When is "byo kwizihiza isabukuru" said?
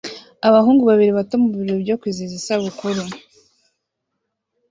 1.85-3.03